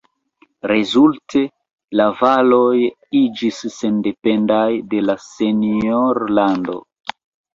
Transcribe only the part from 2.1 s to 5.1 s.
valoj iĝis sendependaj de